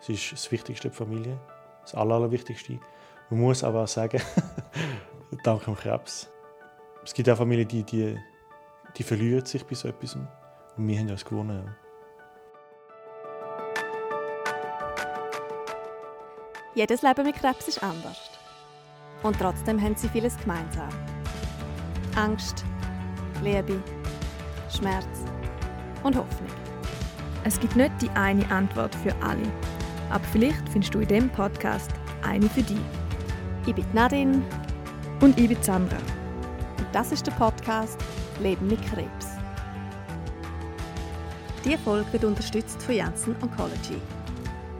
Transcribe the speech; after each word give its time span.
Es 0.00 0.08
ist 0.08 0.32
das 0.32 0.52
Wichtigste 0.52 0.88
der 0.88 0.96
Familie, 0.96 1.38
das 1.82 1.94
Aller, 1.94 2.14
Allerwichtigste. 2.16 2.78
Man 3.30 3.40
muss 3.40 3.64
aber 3.64 3.84
auch 3.84 3.88
sagen, 3.88 4.20
dank 5.44 5.64
dem 5.64 5.76
Krebs. 5.76 6.30
Es 7.04 7.14
gibt 7.14 7.28
auch 7.30 7.36
Familien, 7.36 7.68
die, 7.68 7.82
die, 7.82 8.18
die 8.96 9.02
verlieren 9.02 9.44
sich 9.44 9.64
bei 9.64 9.74
so 9.74 9.88
etwas. 9.88 10.14
Und 10.14 10.28
wir 10.76 10.98
haben 10.98 11.08
das 11.08 11.24
gewonnen. 11.24 11.74
Jedes 16.74 17.00
Leben 17.02 17.24
mit 17.24 17.36
Krebs 17.36 17.68
ist 17.68 17.82
anders. 17.82 18.30
Und 19.22 19.38
trotzdem 19.38 19.80
haben 19.80 19.96
sie 19.96 20.08
vieles 20.08 20.36
gemeinsam. 20.38 20.90
Angst, 22.16 22.64
Liebe, 23.42 23.82
Schmerz 24.70 25.24
und 26.02 26.16
Hoffnung. 26.16 26.50
Es 27.44 27.58
gibt 27.58 27.76
nicht 27.76 27.92
die 28.02 28.10
eine 28.10 28.48
Antwort 28.50 28.94
für 28.96 29.14
alle. 29.22 29.46
Aber 30.10 30.24
vielleicht 30.24 30.68
findest 30.68 30.94
du 30.94 31.00
in 31.00 31.08
diesem 31.08 31.30
Podcast 31.30 31.90
eine 32.22 32.48
für 32.48 32.62
dich. 32.62 32.76
Ich 33.66 33.74
bin 33.74 33.84
Nadine. 33.92 34.42
Und 35.20 35.38
ich 35.38 35.48
bin 35.48 35.62
Sandra. 35.62 35.96
Und 35.96 36.86
das 36.92 37.12
ist 37.12 37.26
der 37.26 37.32
Podcast 37.32 37.98
Leben 38.40 38.66
mit 38.66 38.80
Krebs. 38.86 39.28
Diese 41.64 41.78
Folge 41.78 42.12
wird 42.12 42.24
unterstützt 42.24 42.82
von 42.82 42.94
Janssen 42.94 43.34
Oncology. 43.42 44.00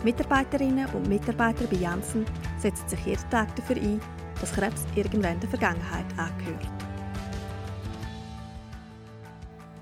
Mitarbeiterinnen 0.04 0.86
und 0.90 1.08
Mitarbeiter 1.08 1.66
bei 1.66 1.78
Janssen 1.78 2.24
setzen 2.58 2.88
sich 2.88 3.06
jeden 3.06 3.30
Tag 3.30 3.54
dafür 3.56 3.76
ein, 3.76 4.00
dass 4.40 4.52
Krebs 4.52 4.86
irgendwann 4.94 5.40
der 5.40 5.48
Vergangenheit 5.48 6.06
angehört. 6.16 6.68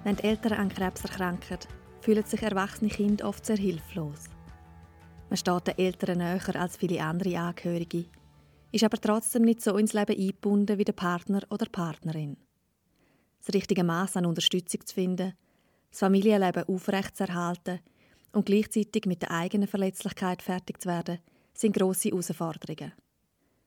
Wenn 0.05 0.17
die 0.17 0.25
Eltern 0.25 0.53
an 0.53 0.69
Krebs 0.69 1.03
erkranken, 1.03 1.59
fühlen 2.01 2.25
sich 2.25 2.43
erwachsene 2.43 2.91
Kinder 2.91 3.29
oft 3.29 3.45
sehr 3.45 3.57
hilflos. 3.57 4.34
Man 5.29 5.37
steht 5.37 5.67
den 5.67 5.79
Eltern 5.79 6.19
näher 6.19 6.61
als 6.61 6.77
viele 6.77 7.03
andere 7.03 7.39
Angehörige, 7.39 8.07
ist 8.73 8.85
aber 8.85 9.01
trotzdem 9.01 9.43
nicht 9.43 9.63
so 9.63 9.77
ins 9.77 9.93
Leben 9.93 10.17
eingebunden 10.17 10.79
wie 10.79 10.85
der 10.85 10.93
Partner 10.93 11.43
oder 11.51 11.67
Partnerin. 11.67 12.37
Das 13.45 13.55
richtige 13.55 13.85
Maß 13.85 14.17
an 14.17 14.27
Unterstützung 14.27 14.87
zu 14.87 14.95
finden, 14.95 15.35
das 15.91 16.01
Familienleben 16.01 16.65
aufrechtzuerhalten 16.65 17.81
und 18.33 18.47
gleichzeitig 18.47 19.07
mit 19.07 19.23
der 19.23 19.31
eigenen 19.31 19.69
Verletzlichkeit 19.69 20.43
fertig 20.43 20.81
zu 20.81 20.89
werden, 20.89 21.19
sind 21.53 21.77
grosse 21.77 22.09
Herausforderungen. 22.09 22.93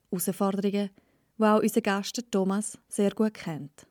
Herausforderungen, 0.10 0.90
die 1.38 1.44
auch 1.44 1.62
unser 1.62 1.82
Gast 1.82 2.22
Thomas 2.32 2.78
sehr 2.88 3.12
gut 3.12 3.34
kennt. 3.34 3.88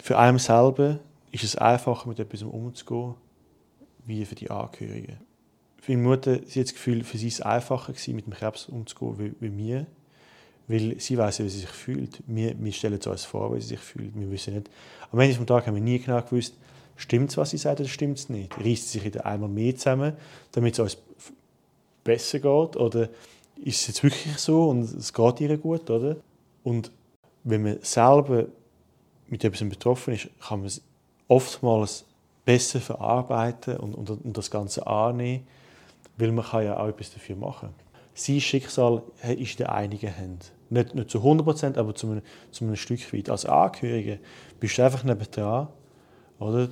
Für 0.00 0.18
einen 0.18 0.38
selber 0.38 1.00
ist 1.30 1.44
es 1.44 1.56
einfacher, 1.56 2.08
mit 2.08 2.18
etwas 2.18 2.42
umzugehen, 2.42 3.14
wie 4.04 4.24
für 4.24 4.34
die 4.34 4.50
Angehörigen. 4.50 5.31
Für 5.82 5.90
meine 5.96 6.04
Mutter 6.04 6.38
sie 6.46 6.60
hat 6.60 6.68
das 6.68 6.74
Gefühl, 6.74 7.02
für 7.02 7.18
sie 7.18 7.26
war 7.26 7.32
es 7.32 7.40
einfacher, 7.40 7.92
gewesen, 7.92 8.14
mit 8.14 8.26
dem 8.26 8.32
Krebs 8.32 8.66
umzugehen, 8.66 9.18
wie, 9.18 9.44
wie 9.44 9.50
mir. 9.50 9.86
Weil 10.68 10.94
sie 11.00 11.18
weiß, 11.18 11.40
wie 11.40 11.48
sie 11.48 11.58
sich 11.58 11.68
fühlt. 11.68 12.22
Wir, 12.28 12.54
wir 12.56 12.72
stellen 12.72 13.00
es 13.00 13.06
uns 13.08 13.24
vor, 13.24 13.52
wie 13.52 13.60
sie 13.60 13.66
sich 13.66 13.80
fühlt. 13.80 14.12
Wir 14.14 14.30
wissen 14.30 14.54
nicht. 14.54 14.70
Am 15.10 15.18
Ende 15.18 15.36
des 15.36 15.44
Tages 15.44 15.66
haben 15.66 15.74
wir 15.74 15.82
nie 15.82 15.98
genau 15.98 16.22
gewusst, 16.22 16.54
stimmt 16.94 17.30
es, 17.30 17.36
was 17.36 17.50
sie 17.50 17.56
sagt, 17.56 17.80
oder 17.80 17.88
stimmt 17.88 18.16
es 18.16 18.28
nicht. 18.28 18.56
Reißt 18.56 18.90
sie 18.90 18.98
sich 18.98 19.04
wieder 19.04 19.26
einmal 19.26 19.48
mehr 19.48 19.74
zusammen, 19.74 20.12
damit 20.52 20.74
es 20.74 20.78
uns 20.78 20.98
besser 22.04 22.38
geht? 22.38 22.76
Oder 22.76 23.08
ist 23.56 23.80
es 23.80 23.86
jetzt 23.88 24.04
wirklich 24.04 24.38
so 24.38 24.68
und 24.68 24.82
es 24.82 25.12
geht 25.12 25.40
ihr 25.40 25.58
gut? 25.58 25.90
Oder? 25.90 26.16
Und 26.62 26.92
wenn 27.42 27.64
man 27.64 27.78
selber 27.82 28.46
mit 29.26 29.42
etwas 29.42 29.68
betroffen 29.68 30.14
ist, 30.14 30.28
kann 30.40 30.60
man 30.60 30.68
es 30.68 30.80
oftmals 31.26 32.04
besser 32.44 32.80
verarbeiten 32.80 33.78
und, 33.78 33.94
und, 33.94 34.10
und 34.10 34.36
das 34.36 34.48
Ganze 34.48 34.86
annehmen 34.86 35.44
weil 36.16 36.32
man 36.32 36.44
kann 36.44 36.64
ja 36.64 36.78
auch 36.78 36.88
etwas 36.88 37.12
dafür 37.12 37.36
machen. 37.36 37.70
Sein 38.14 38.40
Schicksal 38.40 39.02
ist 39.36 39.58
in 39.60 39.66
einigen 39.66 40.12
Händen. 40.12 40.44
Nicht, 40.70 40.94
nicht 40.94 41.10
zu 41.10 41.18
100 41.18 41.44
Prozent, 41.44 41.78
aber 41.78 41.94
zu 41.94 42.10
einem, 42.10 42.22
zu 42.50 42.64
einem 42.64 42.76
Stück 42.76 43.12
weit. 43.12 43.30
Als 43.30 43.46
Angehörige 43.46 44.20
bist 44.60 44.78
du 44.78 44.84
einfach 44.84 45.04
nebendran, 45.04 45.68
oder? 46.38 46.68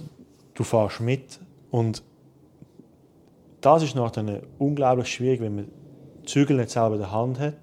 Du 0.54 0.64
fährst 0.64 1.00
mit 1.00 1.40
und 1.70 2.02
das 3.60 3.82
ist 3.82 3.94
nachher 3.94 4.42
unglaublich 4.58 5.08
schwierig, 5.08 5.40
wenn 5.40 5.54
man 5.54 5.70
die 6.22 6.26
Zügel 6.26 6.56
nicht 6.56 6.70
selber 6.70 6.94
in 6.94 7.00
der 7.00 7.12
Hand 7.12 7.38
hat, 7.38 7.56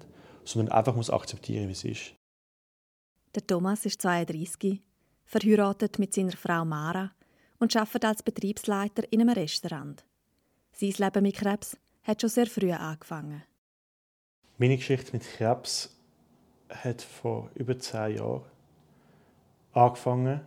sondern 0.44 0.72
einfach 0.72 0.94
muss 0.94 1.10
akzeptieren, 1.10 1.68
wie 1.68 1.72
es 1.72 1.84
ist. 1.84 2.14
Der 3.34 3.46
Thomas 3.46 3.84
ist 3.84 4.00
32, 4.02 4.80
verheiratet 5.24 5.98
mit 5.98 6.14
seiner 6.14 6.32
Frau 6.32 6.64
Mara 6.64 7.12
und 7.58 7.76
arbeitet 7.76 8.04
als 8.04 8.22
Betriebsleiter 8.22 9.02
in 9.12 9.20
einem 9.20 9.30
Restaurant. 9.30 10.04
Sein 10.80 10.94
Leben 10.96 11.22
mit 11.24 11.34
Krebs 11.34 11.76
hat 12.04 12.20
schon 12.20 12.30
sehr 12.30 12.46
früh 12.46 12.70
angefangen. 12.70 13.42
Meine 14.58 14.76
Geschichte 14.76 15.10
mit 15.12 15.24
Krebs 15.24 15.92
hat 16.68 17.02
vor 17.02 17.50
über 17.56 17.76
zehn 17.80 18.16
Jahren 18.18 18.42
angefangen, 19.72 20.40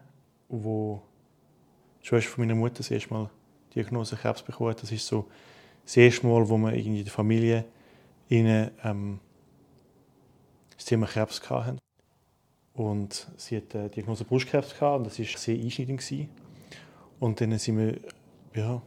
wo 0.47 1.01
die 2.01 2.07
Schwester 2.07 2.31
von 2.31 2.45
meiner 2.45 2.57
Mutter 2.57 2.75
das 2.75 2.91
erste 2.91 3.13
Mal 3.13 3.29
die 3.71 3.81
Diagnose 3.81 4.15
Krebs 4.15 4.41
bekommen 4.41 4.69
hat. 4.69 4.81
Das 4.81 4.93
ist 4.93 5.05
so 5.05 5.29
das 5.83 5.97
erste 5.97 6.25
Mal, 6.25 6.47
wo 6.47 6.57
man 6.57 6.75
in 6.75 7.03
der 7.03 7.11
Familie 7.11 7.65
ihnen, 8.29 8.71
ähm, 8.85 9.19
das 10.77 10.85
Thema 10.85 11.07
Krebs 11.07 11.41
hatten. 11.49 11.77
Und 12.73 13.27
sie 13.35 13.57
hat 13.57 13.73
die 13.73 13.89
Diagnose 13.89 14.23
Brustkrebs 14.23 14.79
gehabt 14.79 14.99
und 14.99 15.07
das 15.07 15.19
war 15.19 15.25
sehr 15.25 15.61
einschneidend. 15.61 16.29
Und 17.19 17.41
dann 17.41 17.59
sind 17.59 17.77
wir 17.77 17.99
ja, 18.55 18.81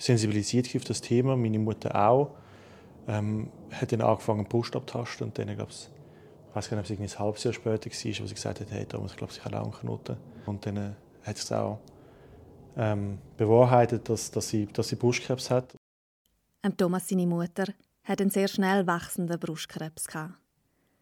sensibilisiert 0.00 0.74
auf 0.74 0.84
das 0.84 1.00
Thema, 1.00 1.36
meine 1.36 1.58
Mutter 1.58 1.94
auch. 1.94 2.34
Ähm, 3.06 3.50
hat 3.70 3.92
dann 3.92 4.00
angefangen, 4.00 4.44
Brust 4.46 4.74
abtasten 4.74 5.28
und 5.28 5.38
dann, 5.38 5.54
glaube 5.54 5.70
ich, 5.70 5.88
weiß 6.54 6.70
gar 6.70 6.80
nicht, 6.80 6.90
ob 6.90 7.00
es 7.00 7.14
ein 7.14 7.18
halbes 7.18 7.44
Jahr 7.44 7.54
später 7.54 7.90
war, 7.90 8.22
wo 8.22 8.26
sie 8.26 8.34
gesagt 8.34 8.60
hat, 8.60 8.70
hey 8.70 8.86
Thomas, 8.86 9.12
ich 9.12 9.16
glaube, 9.16 9.32
ich 9.32 9.44
habe 9.44 9.60
auch 9.60 9.82
einen. 9.82 10.16
Und 10.46 10.66
dann 10.66 10.76
äh, 10.76 10.90
hat 11.22 11.36
es 11.36 11.52
auch 11.52 11.78
ähm, 12.76 13.18
bewahrheitet, 13.36 14.08
dass, 14.08 14.30
dass, 14.30 14.48
sie, 14.48 14.66
dass 14.66 14.88
sie 14.88 14.96
Brustkrebs 14.96 15.50
hat. 15.50 15.74
Ähm, 16.62 16.76
Thomas, 16.76 17.08
seine 17.08 17.26
Mutter, 17.26 17.66
hat 18.04 18.20
einen 18.20 18.30
sehr 18.30 18.48
schnell 18.48 18.86
wachsenden 18.86 19.38
Brustkrebs. 19.38 20.06
Gehabt. 20.06 20.34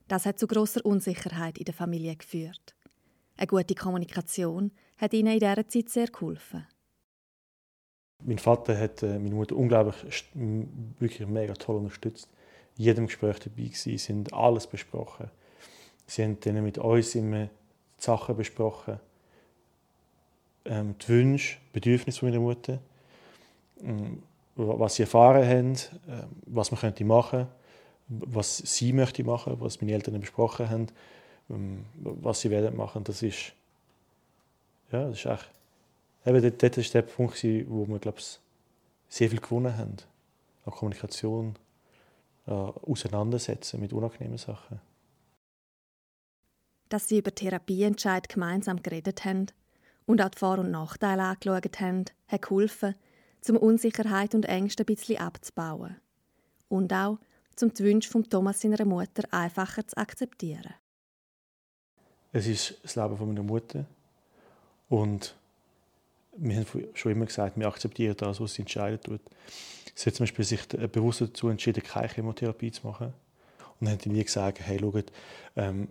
Das 0.09 0.27
hat 0.27 0.39
zu 0.39 0.47
großer 0.47 0.85
Unsicherheit 0.85 1.59
in 1.59 1.65
der 1.65 1.75
Familie 1.75 2.17
geführt. 2.17 2.75
Eine 3.37 3.47
gute 3.47 3.75
Kommunikation 3.75 4.73
hat 4.97 5.13
ihnen 5.13 5.35
in 5.35 5.39
dieser 5.39 5.69
Zeit 5.69 5.89
sehr 5.89 6.09
geholfen. 6.09 6.67
Mein 8.25 8.39
Vater 8.39 8.79
hat 8.79 9.03
äh, 9.03 9.19
meine 9.19 9.35
Mutter 9.35 9.57
unglaublich, 9.57 10.25
wirklich 10.99 11.27
mega 11.29 11.55
toll 11.55 11.77
unterstützt. 11.77 12.29
In 12.77 12.85
jedem 12.85 13.07
Gespräch 13.07 13.39
dabei 13.39 13.65
gewesen, 13.65 13.99
sie 13.99 14.13
haben 14.13 14.25
alles 14.33 14.67
besprochen. 14.67 15.31
Sie 16.07 16.23
haben 16.23 16.39
dann 16.41 16.63
mit 16.63 16.79
uns 16.79 17.15
immer 17.15 17.47
die 17.47 17.51
Sachen 17.99 18.37
besprochen, 18.37 18.99
ähm, 20.65 20.95
die 20.99 21.09
Wünsche, 21.09 21.59
Bedürfnisse 21.73 22.25
meiner 22.25 22.41
Mutter, 22.41 22.79
ähm, 23.83 24.23
was 24.57 24.97
sie 24.97 25.03
erfahren 25.03 25.47
haben, 25.47 25.75
äh, 25.75 26.25
was 26.47 26.71
man 26.71 26.81
könnte 26.81 27.05
machen, 27.05 27.47
was 28.09 28.59
sie 28.59 28.93
möchte 28.93 29.23
machen, 29.23 29.57
was 29.61 29.81
meine 29.81 29.93
Eltern 29.93 30.21
besprochen 30.21 30.69
haben, 30.69 30.87
ähm, 31.51 31.85
was 31.95 32.41
sie 32.41 32.51
werden 32.51 32.77
machen. 32.77 33.05
Das 33.05 33.23
ist, 33.23 33.53
ja, 34.91 35.09
das 35.09 35.19
ist 35.19 35.27
echt 35.27 35.51
eben 36.25 36.43
dort, 36.43 36.63
dort 36.63 36.79
ist 36.79 36.95
der 36.95 37.03
Punkt, 37.03 37.43
wo 37.45 37.87
wir 37.87 37.99
glaube 37.99 38.19
ich, 38.19 38.39
sehr 39.09 39.31
viel 39.31 39.41
gewonnen 39.41 39.77
haben. 39.77 39.97
An 40.65 40.73
Kommunikation, 40.73 41.57
an 42.47 42.73
Auseinandersetzen 42.87 43.81
mit 43.81 43.93
unangenehmen 43.93 44.39
Sachen. 44.39 44.81
Dass 46.89 47.09
sie 47.09 47.19
über 47.19 47.35
Therapieentscheid 47.35 48.29
gemeinsam 48.29 48.83
geredet 48.83 49.25
haben 49.25 49.47
und 50.07 50.23
auch 50.23 50.31
die 50.31 50.39
Vor- 50.39 50.59
und 50.59 50.71
Nachteile 50.71 51.23
angeschaut 51.23 51.81
haben, 51.81 52.05
hat 52.29 52.43
geholfen, 52.43 52.95
um 53.49 53.57
Unsicherheit 53.57 54.35
und 54.35 54.47
Ängste 54.47 54.83
ein 54.83 54.87
bisschen 54.87 55.19
abzubauen. 55.19 55.97
Und 56.69 56.93
auch, 56.93 57.19
um 57.63 57.73
die 57.73 57.85
Wünsche 57.85 58.11
von 58.11 58.29
Thomas 58.29 58.61
seiner 58.61 58.85
Mutter 58.85 59.23
einfacher 59.31 59.87
zu 59.87 59.97
akzeptieren. 59.97 60.75
Es 62.33 62.47
ist 62.47 62.79
das 62.83 62.97
Leben 62.97 63.17
von 63.17 63.29
meiner 63.29 63.43
Mutter 63.43 63.87
und 64.89 65.35
wir 66.41 66.57
haben 66.57 66.67
schon 66.95 67.13
immer 67.13 67.27
gesagt, 67.27 67.59
wir 67.59 67.67
akzeptieren 67.67 68.17
das, 68.17 68.41
was 68.41 68.55
sie 68.55 68.63
entscheiden 68.63 69.01
tut. 69.01 69.21
Sie 69.95 70.07
hat 70.07 70.15
zum 70.15 70.25
Beispiel 70.25 70.45
sich 70.45 70.67
bewusst 70.69 71.21
dazu 71.21 71.49
entschieden, 71.49 71.83
keine 71.83 72.09
Chemotherapie 72.09 72.71
zu 72.71 72.87
machen. 72.87 73.13
Und 73.81 73.89
dann 73.89 73.99
sie 73.99 74.11
nie 74.11 74.25
gesagt, 74.25 74.61
hey, 74.61 74.79
schaut, 74.79 75.13
ähm, 75.57 75.89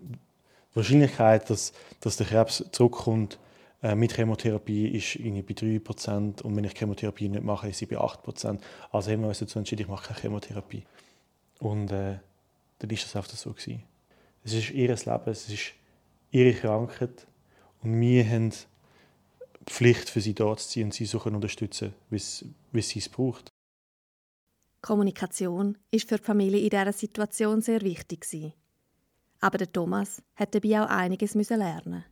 die 0.72 0.76
Wahrscheinlichkeit, 0.76 1.50
dass, 1.50 1.72
dass 2.00 2.16
der 2.16 2.26
Krebs 2.26 2.64
zurückkommt 2.72 3.38
äh, 3.82 3.94
mit 3.94 4.14
Chemotherapie, 4.14 4.88
ist 4.88 5.16
irgendwie 5.16 5.42
bei 5.42 5.54
3%. 5.54 6.42
Und 6.42 6.56
wenn 6.56 6.64
ich 6.64 6.74
Chemotherapie 6.74 7.28
nicht 7.28 7.44
mache, 7.44 7.68
ist 7.68 7.78
sie 7.78 7.86
bei 7.86 7.98
8%. 7.98 8.58
Also 8.92 9.10
haben 9.10 9.20
wir 9.20 9.28
uns 9.28 9.38
dazu 9.38 9.58
entschieden, 9.58 9.82
ich 9.82 9.88
mache 9.88 10.08
keine 10.08 10.20
Chemotherapie. 10.20 10.84
Und 11.60 11.90
äh, 11.90 12.18
dann 12.78 12.90
ist 12.90 13.04
das 13.04 13.16
einfach 13.16 13.30
so. 13.30 13.52
Gewesen. 13.52 13.82
Es 14.44 14.52
ist 14.52 14.70
ihr 14.70 14.88
Leben, 14.88 15.22
es 15.26 15.48
ist 15.48 15.72
ihre 16.30 16.54
Krankheit. 16.54 17.26
Und 17.82 18.00
wir 18.00 18.24
haben 18.28 18.52
Pflicht 19.68 20.10
für 20.10 20.20
sie 20.20 20.34
da 20.34 20.56
zu 20.56 20.68
sein 20.68 20.84
und 20.84 20.94
sie 20.94 21.04
so 21.04 21.20
unterstützen, 21.20 21.94
wie 22.10 22.18
sie 22.18 22.98
es 22.98 23.08
braucht. 23.08 23.50
Kommunikation 24.80 25.76
ist 25.90 26.08
für 26.08 26.16
die 26.16 26.24
Familie 26.24 26.60
in 26.60 26.70
dieser 26.70 26.92
Situation 26.92 27.60
sehr 27.60 27.80
wichtig. 27.82 28.52
Aber 29.40 29.58
der 29.58 29.70
Thomas 29.70 30.22
hat 30.34 30.54
dabei 30.54 30.82
auch 30.82 30.88
einiges 30.88 31.34
lernen 31.34 32.04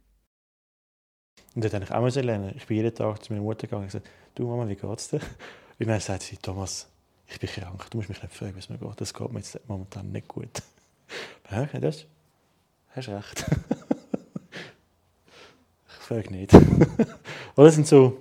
Und 1.54 1.64
das 1.64 1.72
musste 1.72 1.84
ich 1.84 1.90
auch 1.90 2.26
lernen. 2.26 2.54
Ich 2.56 2.66
bin 2.66 2.76
jeden 2.76 2.94
Tag 2.94 3.24
zu 3.24 3.32
meiner 3.32 3.42
Mutter 3.42 3.66
gegangen 3.66 3.82
und 3.82 3.88
gesagt, 3.88 4.08
du 4.34 4.46
Mama, 4.46 4.68
wie 4.68 4.76
geht's 4.76 5.08
dir? 5.08 5.20
Und 5.78 5.88
dann 5.88 6.00
sagt 6.00 6.22
sie, 6.22 6.38
Thomas, 6.38 6.88
ich 7.26 7.38
bin 7.38 7.50
krank, 7.50 7.90
du 7.90 7.98
musst 7.98 8.08
mich 8.08 8.22
nicht 8.22 8.34
fragen, 8.34 8.54
wie 8.54 8.60
es 8.60 8.70
mir 8.70 8.78
geht. 8.78 9.00
Das 9.00 9.12
geht 9.12 9.30
mir 9.30 9.40
jetzt 9.40 9.60
momentan 9.68 10.12
nicht 10.12 10.28
gut. 10.28 10.48
Ja, 11.48 11.64
das 11.66 12.06
hast 12.88 13.08
recht. 13.08 13.44
ich 15.86 16.04
frage 16.04 16.32
nicht. 16.32 16.50
Oder 17.56 17.70
sind 17.70 17.86
so, 17.86 18.18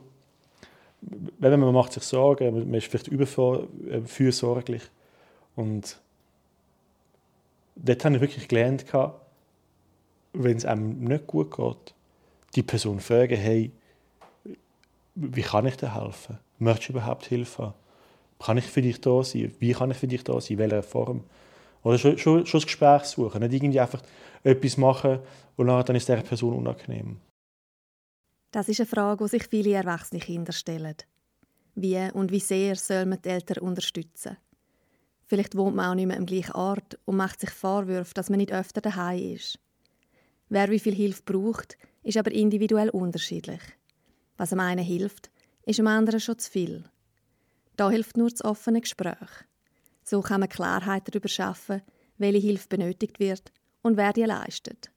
wenn 1.01 1.59
man 1.59 1.73
macht 1.73 1.93
sich 1.93 2.03
Sorgen, 2.03 2.53
man 2.53 2.73
ist 2.73 2.87
vielleicht 2.87 3.07
überfürsorglich. 3.09 4.81
Und 5.55 5.99
dort 7.75 8.05
habe 8.05 8.15
ich 8.15 8.21
wirklich 8.21 8.47
gelernt, 8.47 8.85
wenn 10.33 10.57
es 10.57 10.65
einem 10.65 11.03
nicht 11.03 11.27
gut 11.27 11.55
geht, 11.55 11.93
die 12.55 12.63
Person 12.63 12.99
fragen, 12.99 13.37
hey, 13.37 13.71
wie 15.15 15.41
kann 15.41 15.65
ich 15.65 15.77
dir 15.77 15.93
helfen? 15.93 16.39
Möchtest 16.59 16.89
du 16.89 16.93
überhaupt 16.93 17.25
Hilfe? 17.25 17.73
Kann 18.39 18.57
ich 18.57 18.65
für 18.65 18.81
dich 18.81 18.99
da 19.01 19.23
sein? 19.23 19.53
Wie 19.59 19.73
kann 19.73 19.91
ich 19.91 19.97
für 19.97 20.07
dich 20.07 20.23
da 20.23 20.39
sein? 20.39 20.53
In 20.53 20.59
welcher 20.59 20.83
Form? 20.83 21.23
Oder 21.83 21.97
schon, 21.97 22.17
schon, 22.17 22.45
schon 22.45 22.59
das 22.59 22.65
Gespräch 22.65 23.03
suchen. 23.03 23.41
Nicht 23.41 23.53
irgendwie 23.53 23.79
einfach 23.79 24.01
etwas 24.43 24.77
machen 24.77 25.19
und 25.55 25.67
dann 25.67 25.95
ist 25.95 26.09
der 26.09 26.17
Person 26.17 26.53
unangenehm. 26.55 27.17
Das 28.55 28.69
ist 28.69 28.79
eine 28.79 28.87
Frage, 28.87 29.25
die 29.25 29.31
sich 29.31 29.47
viele 29.49 29.73
erwachsene 29.73 30.21
Kinder 30.21 30.53
stellen. 30.53 30.95
Wie 31.75 31.99
und 32.13 32.31
wie 32.31 32.39
sehr 32.39 32.77
soll 32.77 33.05
man 33.05 33.21
die 33.21 33.27
Eltern 33.27 33.61
unterstützen? 33.61 34.37
Vielleicht 35.25 35.57
wohnt 35.57 35.75
man 35.75 35.91
auch 35.91 35.95
nicht 35.95 36.05
mehr 36.05 36.15
am 36.15 36.25
gleichen 36.25 36.53
Ort 36.53 36.97
und 37.03 37.17
macht 37.17 37.41
sich 37.41 37.49
Vorwürfe, 37.49 38.13
dass 38.13 38.29
man 38.29 38.37
nicht 38.37 38.53
öfter 38.53 38.79
daheim 38.79 39.33
ist. 39.33 39.59
Wer 40.47 40.69
wie 40.69 40.79
viel 40.79 40.95
Hilfe 40.95 41.23
braucht, 41.25 41.77
ist 42.01 42.15
aber 42.15 42.31
individuell 42.31 42.89
unterschiedlich. 42.91 43.59
Was 44.37 44.53
am 44.53 44.61
einen 44.61 44.85
hilft, 44.85 45.31
ist 45.65 45.81
am 45.81 45.87
anderen 45.87 46.21
schon 46.21 46.39
zu 46.39 46.49
viel. 46.49 46.85
Da 47.75 47.89
hilft 47.89 48.15
nur 48.15 48.29
das 48.29 48.45
offene 48.45 48.79
Gespräch. 48.79 49.43
So 50.01 50.21
kann 50.21 50.39
man 50.39 50.47
Klarheit 50.47 51.03
darüber 51.09 51.27
schaffen, 51.27 51.81
welche 52.17 52.47
Hilfe 52.47 52.69
benötigt 52.69 53.19
wird 53.19 53.51
und 53.81 53.97
wer 53.97 54.13
die 54.13 54.23
leistet. 54.23 54.94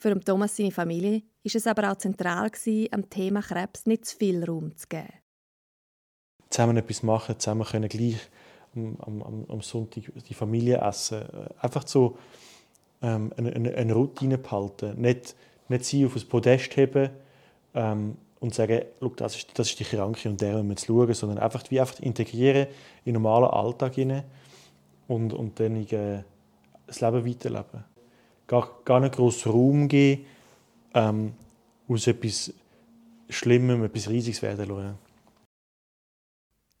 Für 0.00 0.18
Thomas 0.20 0.56
seine 0.56 0.70
Familie 0.70 1.22
ist 1.42 1.56
es 1.56 1.66
aber 1.66 1.90
auch 1.90 1.96
zentral 1.96 2.48
gewesen, 2.50 2.88
am 2.92 3.10
Thema 3.10 3.42
Krebs 3.42 3.84
nicht 3.86 4.06
zu 4.06 4.16
viel 4.16 4.44
Raum 4.44 4.76
zu 4.76 4.86
geben. 4.86 5.08
Zusammen 6.50 6.76
etwas 6.76 7.02
machen, 7.02 7.38
zusammen 7.38 7.66
können 7.66 7.88
gleich 7.88 8.20
am, 8.76 8.96
am, 9.00 9.46
am 9.48 9.60
Sonntag 9.60 10.04
die 10.28 10.34
Familie 10.34 10.78
essen. 10.80 11.24
Einfach 11.60 11.86
so 11.86 12.16
ähm, 13.02 13.32
eine, 13.36 13.52
eine, 13.52 13.74
eine, 13.74 13.92
Routine 13.92 14.38
behalten. 14.38 15.00
Nicht, 15.00 15.34
nicht 15.68 15.84
sie 15.84 16.06
auf 16.06 16.14
das 16.14 16.24
Podest 16.24 16.76
heben 16.76 17.10
ähm, 17.74 18.16
und 18.38 18.54
sagen, 18.54 18.82
das 19.16 19.34
ist, 19.34 19.58
das 19.58 19.70
ist 19.70 19.80
die 19.80 19.84
Kranke 19.84 20.28
und 20.28 20.40
der 20.40 20.62
müssen 20.62 20.88
wir 20.88 21.06
schauen, 21.06 21.14
sondern 21.14 21.38
einfach, 21.38 21.64
wie 21.70 21.80
einfach 21.80 21.98
integrieren 21.98 22.68
in 23.04 23.14
den 23.14 23.22
normalen 23.22 23.50
Alltag 23.50 23.94
und, 25.08 25.32
und 25.32 25.58
dann 25.58 25.76
äh, 25.76 26.22
das 26.86 27.00
Leben 27.00 27.26
weiterleben. 27.26 27.84
Gar, 28.48 28.80
gar 28.84 28.98
nicht 28.98 29.14
groß 29.14 29.46
Raum 29.46 29.86
geben, 29.86 30.26
ähm, 30.94 31.34
aus 31.86 32.06
etwas 32.08 32.52
Schlimmem 33.28 33.84
etwas 33.84 34.08
Riesiges 34.08 34.42
werden 34.42 34.68
lassen. 34.68 34.98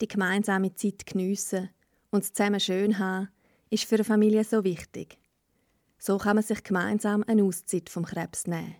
Die 0.00 0.08
gemeinsame 0.08 0.74
Zeit 0.74 1.06
geniessen 1.06 1.68
und 2.10 2.24
es 2.24 2.32
zusammen 2.32 2.58
schön 2.58 2.98
haben, 2.98 3.28
ist 3.70 3.84
für 3.84 3.96
eine 3.96 4.04
Familie 4.04 4.44
so 4.44 4.64
wichtig. 4.64 5.18
So 5.98 6.16
kann 6.16 6.36
man 6.36 6.44
sich 6.44 6.62
gemeinsam 6.64 7.24
eine 7.26 7.44
Auszeit 7.44 7.90
vom 7.90 8.04
Krebs 8.04 8.46
nehmen. 8.46 8.76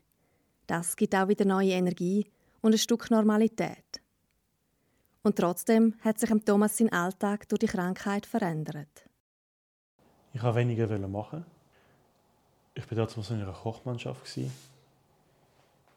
Das 0.67 0.97
gibt 0.97 1.15
auch 1.15 1.29
wieder 1.29 1.45
neue 1.45 1.73
Energie 1.73 2.27
und 2.61 2.73
ein 2.73 2.79
Stück 2.79 3.11
Normalität. 3.11 4.01
Und 5.23 5.37
trotzdem 5.37 5.95
hat 6.01 6.19
sich 6.19 6.31
Thomas 6.45 6.77
sein 6.77 6.93
Alltag 6.93 7.49
durch 7.49 7.59
die 7.61 7.67
Krankheit 7.67 8.25
verändert. 8.25 9.09
Ich 10.33 10.43
wollte 10.43 10.57
weniger 10.57 11.09
machen. 11.09 11.45
Ich 12.79 12.89
war 12.89 12.97
damals 12.97 13.31
in 13.31 13.43
einer 13.43 13.53
Kochmannschaft 13.53 14.39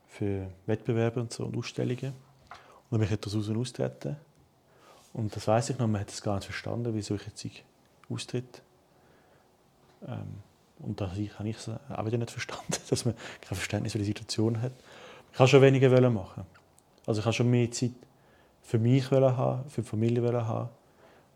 für 0.08 0.48
Wettbewerbe 0.66 1.20
und 1.20 1.32
so 1.32 1.46
und 1.46 1.56
Ausstellungen. 1.56 2.14
Und 2.90 3.00
mich 3.00 3.12
hat 3.12 3.24
das 3.24 3.36
raus 3.36 3.50
austreten. 3.50 4.18
Und 5.14 5.36
das 5.36 5.48
weiß 5.48 5.70
ich 5.70 5.78
noch, 5.78 5.88
man 5.88 6.02
hat 6.02 6.10
es 6.10 6.24
gar 6.24 6.36
nicht 6.36 6.46
verstanden, 6.46 6.92
wieso 6.96 7.16
ich 7.16 7.26
jetzt 7.28 7.46
austritt. 8.10 8.64
Ähm, 10.08 10.42
und 10.80 11.00
da 11.00 11.12
habe 11.12 11.50
ich 11.50 11.58
es 11.58 11.70
auch 11.70 12.06
wieder 12.06 12.18
nicht 12.18 12.32
verstanden, 12.32 12.74
dass 12.90 13.06
man 13.06 13.14
kein 13.42 13.56
Verständnis 13.56 13.92
für 13.92 14.00
die 14.00 14.06
Situation 14.06 14.60
hat. 14.60 14.74
Ich 15.32 15.40
wollte 15.40 15.52
schon 15.52 15.62
weniger 15.62 16.10
machen. 16.10 16.46
Also 17.06 17.20
ich 17.20 17.26
wollte 17.26 17.38
schon 17.38 17.52
mehr 17.52 17.70
Zeit 17.70 17.92
für 18.64 18.80
mich 18.80 19.12
haben, 19.12 19.70
für 19.70 19.82
die 19.82 19.88
Familie 19.88 20.46
haben. 20.46 20.70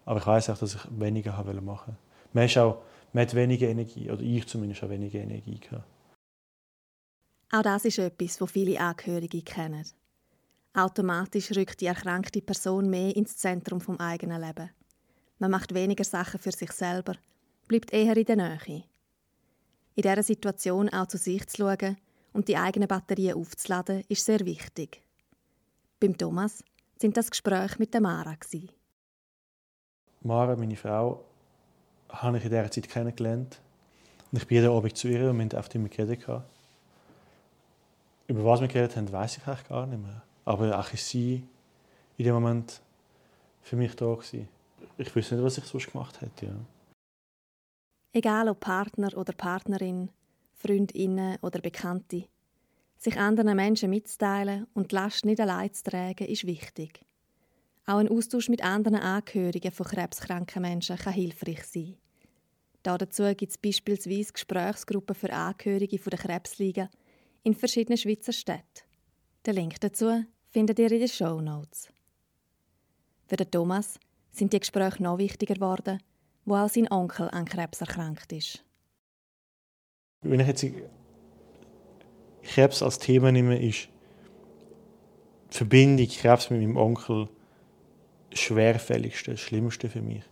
Aber 0.06 0.20
ich 0.20 0.26
weiß 0.26 0.50
auch, 0.50 0.58
dass 0.58 0.74
ich 0.74 0.82
weniger 0.90 1.34
machen 1.62 1.96
man, 2.36 2.46
ist 2.46 2.58
auch, 2.58 2.80
man 3.16 3.22
hat 3.22 3.34
weniger 3.34 3.70
Energie, 3.70 4.12
oder 4.12 4.22
ich 4.22 4.46
zumindest 4.46 4.84
auch 4.84 4.90
weniger 4.90 5.20
Energie 5.20 5.58
gehabt. 5.58 5.88
Auch 7.50 7.62
das 7.62 7.86
ist 7.86 7.98
etwas, 7.98 8.42
was 8.42 8.52
viele 8.52 8.78
Angehörige 8.78 9.42
kennen. 9.42 9.86
Automatisch 10.74 11.52
rückt 11.52 11.80
die 11.80 11.86
erkrankte 11.86 12.42
Person 12.42 12.90
mehr 12.90 13.16
ins 13.16 13.38
Zentrum 13.38 13.80
vom 13.80 13.98
eigenen 14.02 14.42
Leben. 14.42 14.70
Man 15.40 15.52
macht 15.52 15.74
weniger 15.74 16.04
Sachen 16.04 16.42
für 16.42 16.52
sich 16.52 16.74
selber, 16.74 17.16
bleibt 17.70 17.94
eher 17.94 18.18
in 18.18 18.26
der 18.26 18.36
Nähe. 18.36 18.84
In 19.96 20.02
dieser 20.02 20.24
Situation 20.24 20.90
auch 20.90 21.08
zu 21.08 21.18
sich 21.18 21.48
zu 21.48 21.58
schauen 21.60 21.96
und 22.34 22.50
die 22.50 22.58
eigenen 22.58 22.90
Batterien 22.90 23.38
aufzuladen, 23.38 24.04
ist 24.10 24.26
sehr 24.26 24.42
wichtig. 24.42 25.02
Beim 26.02 26.18
Thomas 26.18 26.66
sind 27.00 27.16
das 27.16 27.32
Gespräche 27.32 27.80
mit 27.80 27.94
der 27.94 28.02
Mara. 28.02 28.36
Mara, 30.20 30.58
meine 30.58 30.76
Frau, 30.76 31.24
habe 32.22 32.38
ich 32.38 32.44
in 32.44 32.50
dieser 32.50 32.72
Zeit 32.72 32.90
kennengelernt. 32.90 33.60
Und 34.32 34.42
ich 34.42 34.48
bin 34.48 34.58
jeden 34.58 34.72
Abend 34.72 34.98
zu 34.98 35.08
ihr 35.08 35.30
und 35.30 35.38
wir 35.38 35.46
haben 35.46 35.58
oft 35.58 35.76
immer 35.76 35.90
geredet. 35.90 36.26
Über 38.28 38.44
was 38.44 38.62
wir 38.62 38.68
geredet 38.68 38.96
haben, 38.96 39.12
weiß 39.12 39.38
ich 39.38 39.48
eigentlich 39.48 39.68
gar 39.68 39.86
nicht 39.86 40.02
mehr. 40.02 40.24
Aber 40.46 40.80
auch 40.80 40.88
sie 40.88 41.44
in 42.18 42.26
dem 42.26 42.34
Moment 42.34 42.82
für 43.62 43.76
mich 43.76 43.96
da 43.96 44.14
gewesen. 44.14 44.48
Ich 44.98 45.16
wüsste 45.16 45.36
nicht, 45.36 45.44
was 45.44 45.58
ich 45.58 45.66
sonst 45.66 45.92
gemacht 45.92 46.22
hätte. 46.22 46.48
Ja. 46.48 46.54
Egal 48.14 48.48
ob 48.50 48.60
Partner 48.62 49.16
oder 49.18 49.34
Partnerin, 49.34 50.10
Freundinnen 50.54 51.38
oder 51.42 51.60
Bekannte. 51.60 52.26
Sich 52.98 53.18
anderen 53.20 53.56
Menschen 53.56 53.90
mitzuteilen 53.90 54.68
und 54.74 54.92
die 54.92 54.96
Last 54.96 55.26
nicht 55.26 55.42
allein 55.42 55.74
zu 55.74 55.84
tragen, 55.84 56.26
ist 56.26 56.48
wichtig. 56.48 57.02
Auch 57.86 57.98
ein 57.98 58.10
Austausch 58.10 58.50
mit 58.50 58.64
anderen 58.64 59.00
Angehörigen 59.00 59.72
von 59.72 59.86
krebskranken 59.86 60.62
Menschen 60.62 60.98
kann 60.98 61.14
hilfreich 61.14 61.66
sein. 61.66 61.98
Dazu 62.86 63.24
gibt 63.34 63.52
es 63.52 63.58
beispielsweise 63.58 64.32
Gesprächsgruppen 64.32 65.16
für 65.16 65.34
Angehörige 65.34 65.98
der 65.98 66.20
Krebsliga 66.20 66.88
in 67.42 67.56
verschiedenen 67.56 67.98
Schweizer 67.98 68.32
Städten. 68.32 68.84
Den 69.44 69.56
Link 69.56 69.80
dazu 69.82 70.24
findet 70.52 70.78
ihr 70.78 70.92
in 70.92 71.00
den 71.00 71.08
Show 71.08 71.42
Notes. 71.42 71.90
Für 73.26 73.38
den 73.38 73.50
Thomas 73.50 74.00
sind 74.32 74.54
die 74.54 74.60
Gespräche 74.60 75.02
noch 75.02 75.18
wichtiger 75.18 75.56
geworden, 75.56 76.00
wo 76.46 76.58
auch 76.58 76.70
sein 76.70 76.92
Onkel 76.92 77.28
an 77.32 77.46
Krebs 77.46 77.82
erkrankt 77.82 78.32
ist. 78.32 78.64
Wenn 80.22 80.40
ich 80.40 80.48
jetzt 80.48 80.66
Krebs 82.44 82.84
als 82.84 83.00
Thema 83.00 83.32
nehme, 83.32 83.60
ist 83.68 83.90
die 85.52 85.58
Verbindung 85.58 86.08
Krebs 86.08 86.52
mit 86.52 86.62
meinem 86.62 86.78
Onkel 86.78 87.30
das 88.30 88.40
schwerfälligste, 88.42 89.32
das 89.32 89.40
Schlimmste 89.40 89.90
für 89.90 90.04
mich. 90.04 90.24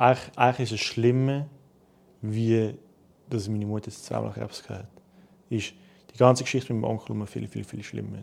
Eigentlich, 0.00 0.38
eigentlich 0.38 0.72
ist 0.72 0.80
es 0.80 0.86
schlimmer, 0.86 1.46
wie 2.22 2.74
dass 3.28 3.48
meine 3.48 3.66
Mutter 3.66 3.88
jetzt 3.90 4.06
zweimal 4.06 4.32
Krebs 4.32 4.66
hat. 4.70 4.88
Ist 5.50 5.74
die 6.12 6.16
ganze 6.16 6.42
Geschichte 6.42 6.72
mit 6.72 6.80
meinem 6.80 6.92
Onkel 6.92 7.14
immer 7.14 7.26
viel, 7.26 7.46
viel, 7.46 7.64
viel 7.64 7.82
schlimmer. 7.82 8.22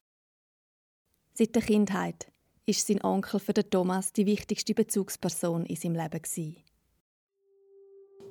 Seit 1.35 1.53
der 1.53 1.61
Kindheit 1.61 2.31
ist 2.65 2.87
sein 2.87 3.03
Onkel 3.03 3.39
für 3.39 3.53
den 3.53 3.69
Thomas 3.69 4.11
die 4.11 4.25
wichtigste 4.25 4.73
Bezugsperson 4.73 5.67
in 5.67 5.75
seinem 5.75 5.97
Leben. 5.97 6.19
Gewesen. 6.19 6.55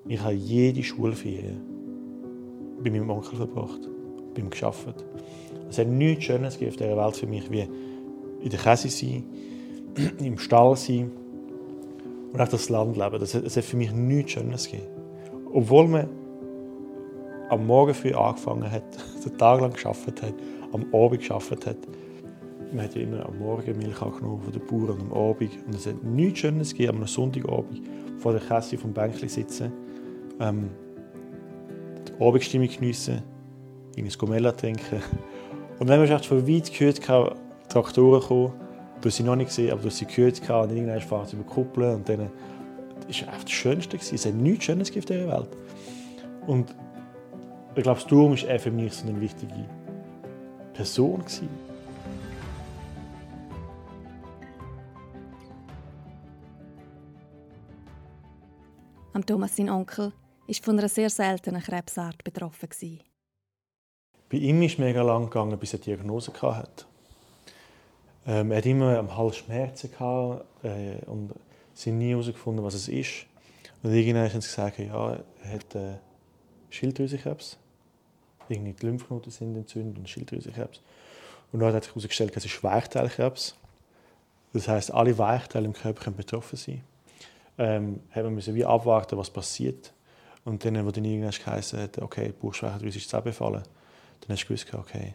Ich 0.08 0.20
habe 0.20 0.34
jede 0.34 0.82
Schulferien 0.82 1.62
bei 2.82 2.90
meinem 2.90 3.08
Onkel 3.10 3.36
verbracht, 3.36 3.88
bei 4.34 4.40
ihm 4.40 4.50
gearbeitet. 4.50 5.04
Es 5.70 5.78
hat 5.78 5.86
nichts 5.86 6.24
Schönes 6.24 6.56
auf 6.56 6.76
dieser 6.76 6.96
Welt 6.96 7.16
für 7.16 7.28
mich, 7.28 7.48
wie 7.48 7.60
in 7.60 8.50
der 8.50 8.58
Käse 8.58 8.88
sein, 8.88 9.24
im 10.18 10.36
Stall 10.36 10.76
sein 10.76 11.12
und 12.36 12.42
auch 12.42 12.48
das 12.48 12.68
Land 12.68 12.98
leben. 12.98 13.22
Es 13.22 13.34
hat 13.34 13.64
für 13.64 13.76
mich 13.78 13.92
nichts 13.92 14.32
Schönes 14.32 14.66
gegeben. 14.70 14.88
Obwohl 15.54 15.88
man 15.88 16.08
am 17.48 17.66
Morgen 17.66 17.94
früh 17.94 18.12
angefangen 18.12 18.70
hat, 18.70 18.84
den 19.24 19.38
Tag 19.38 19.62
lang 19.62 19.72
geschafft 19.72 20.20
hat, 20.20 20.34
am 20.70 20.84
Abend 20.92 21.20
geschafft 21.20 21.64
hat, 21.64 21.78
man 22.72 22.84
hat 22.84 22.94
ja 22.94 23.00
immer 23.00 23.24
am 23.24 23.38
Morgen 23.38 23.78
Milch 23.78 23.98
genommen 23.98 24.42
von 24.42 24.52
den 24.52 24.66
Bauern 24.66 25.00
und 25.00 25.12
am 25.12 25.12
Abend. 25.14 25.50
Und 25.66 25.74
es 25.76 25.86
hat 25.86 26.04
nichts 26.04 26.40
Schönes 26.40 26.74
gegeben, 26.74 26.98
am 26.98 27.06
Sonntagabend 27.06 27.80
vor 28.18 28.32
der 28.32 28.42
Kasse 28.42 28.76
vom 28.76 28.92
Bänkchen 28.92 29.30
sitzen, 29.30 29.72
ähm, 30.38 30.68
die 32.06 32.22
Abendstimmung 32.22 32.68
geniessen, 32.68 33.22
ein 33.96 34.08
Gomella 34.18 34.52
trinken. 34.52 35.00
Und 35.78 35.86
dann 35.88 36.06
hast 36.06 36.30
du 36.30 36.36
von 36.36 36.46
weit 36.46 36.70
gehört, 36.70 37.00
Traktoren 37.70 38.20
kommen. 38.20 38.65
Du 39.00 39.08
hast 39.08 39.16
sie 39.16 39.22
noch 39.22 39.36
nicht 39.36 39.48
gesehen, 39.48 39.72
aber 39.72 39.82
du 39.82 39.88
hast 39.88 39.98
sie 39.98 40.06
gehört 40.06 40.40
und 40.40 40.70
irgendwann 40.70 41.00
fahren 41.00 41.26
sie 41.26 41.36
über 41.36 41.44
Kuppeln 41.44 41.96
und 41.96 42.08
dann 42.08 42.30
das 43.06 43.22
war 43.22 43.28
einfach 43.28 43.44
das 43.44 43.52
Schönste. 43.52 43.96
Es 43.96 44.26
hat 44.26 44.34
nichts 44.34 44.64
Schönes 44.64 44.96
auf 44.96 45.04
dieser 45.04 45.28
Welt. 45.28 45.48
Und 46.46 46.74
ich 47.74 47.82
glaube, 47.82 48.00
Sturm 48.00 48.32
war 48.32 48.58
für 48.58 48.70
mich 48.70 48.92
so 48.94 49.06
eine 49.06 49.20
wichtige 49.20 49.52
Person. 50.72 51.20
Gewesen. 51.20 51.48
Am 59.12 59.24
Thomas, 59.24 59.56
sein 59.56 59.70
Onkel, 59.70 60.12
war 60.46 60.54
von 60.62 60.78
einer 60.78 60.88
sehr 60.88 61.10
seltenen 61.10 61.62
Krebsart 61.62 62.22
betroffen. 62.22 62.68
Bei 64.28 64.36
ihm 64.36 64.60
ist 64.62 64.72
es 64.72 64.78
mega 64.78 65.02
lang 65.02 65.24
gegangen, 65.24 65.58
bis 65.58 65.72
er 65.72 65.78
die 65.78 65.86
Diagnose 65.86 66.32
hatte. 66.40 66.86
Ähm, 68.26 68.50
er 68.50 68.58
hatte 68.58 68.68
immer 68.68 68.98
am 68.98 69.16
Hals 69.16 69.36
Schmerzen 69.36 69.90
gehabt, 69.90 70.44
äh, 70.64 71.04
und 71.06 71.32
sie 71.74 71.92
nie 71.92 72.10
herausgefunden, 72.10 72.64
was 72.64 72.74
es 72.74 72.88
ist. 72.88 73.26
Und 73.82 73.92
irgendwann 73.92 74.32
haben 74.32 74.40
sie 74.40 74.48
gesagt, 74.48 74.78
ja, 74.78 75.18
er 75.44 75.52
hat 75.52 75.74
äh, 75.74 75.94
Schilddrüsenkrebs. 76.70 77.58
Irgendwie 78.48 78.72
die 78.72 78.86
Lymphknoten 78.86 79.30
sind 79.30 79.56
entzündet 79.56 79.98
und 79.98 80.08
Schilddrüsenkrebs. 80.08 80.80
Und 81.52 81.60
dann 81.60 81.74
hat 81.74 81.84
sich 81.84 81.92
herausgestellt, 81.92 82.32
es 82.36 82.44
ist 82.44 82.62
Weichteilkrebs. 82.62 83.54
Das 84.52 84.68
heißt, 84.68 84.92
alle 84.92 85.16
Weichteile 85.18 85.66
im 85.66 85.72
Körper 85.72 86.04
können 86.04 86.16
betroffen 86.16 86.56
sein 86.56 86.82
ähm, 87.58 88.00
haben 88.10 88.36
wir 88.36 88.54
wie 88.54 88.64
abwarten, 88.64 89.16
was 89.16 89.30
passiert. 89.30 89.92
Und 90.44 90.64
dann, 90.64 90.84
wo 90.86 90.90
dann 90.90 91.04
irgendwann 91.04 91.32
geheißen 91.32 91.80
hat, 91.80 91.98
okay, 91.98 92.32
die 92.40 92.88
ist 92.88 93.02
zusammengefallen, 93.02 93.62
dann 94.20 94.28
hast 94.28 94.44
du 94.44 94.46
gewusst, 94.46 94.72
okay. 94.74 95.14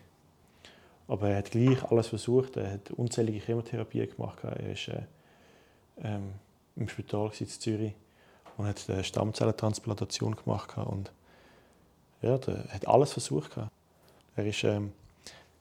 Aber 1.11 1.27
er 1.27 1.39
hat 1.39 1.51
gleich 1.51 1.83
alles 1.91 2.07
versucht, 2.07 2.55
er 2.55 2.71
hat 2.71 2.91
unzählige 2.91 3.41
Chemotherapien 3.41 4.09
gemacht, 4.09 4.37
er 4.43 4.51
war 4.51 4.65
äh, 4.65 5.03
ähm, 6.03 6.31
im 6.77 6.87
Spital 6.87 7.29
in 7.37 7.47
Zürich 7.49 7.93
und 8.55 8.65
hat 8.65 8.89
eine 8.89 9.03
Stammzellentransplantation 9.03 10.37
gemacht 10.37 10.77
und 10.77 11.11
ja, 12.21 12.37
er 12.37 12.73
hat 12.73 12.87
alles 12.87 13.11
versucht. 13.11 13.57
Er 13.57 13.69
war 14.37 14.63
ähm, 14.63 14.93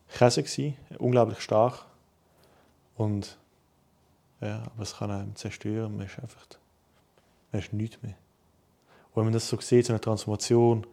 Käse, 0.09 0.75
unglaublich 0.99 1.41
stark 1.41 1.85
und 2.97 3.37
ja, 4.41 4.63
aber 4.73 4.85
es 4.85 4.99
kann 4.99 5.11
einem 5.11 5.35
zerstören, 5.35 5.97
man 5.97 6.07
ist 6.07 6.21
einfach 6.21 6.47
hast 7.53 7.73
du 7.73 7.77
nichts 7.77 8.01
mehr. 8.03 8.15
Und 9.09 9.17
wenn 9.17 9.25
man 9.25 9.33
das 9.33 9.49
so 9.49 9.61
sieht, 9.61 9.87
so 9.87 9.93
eine 9.93 10.01
Transformation, 10.01 10.87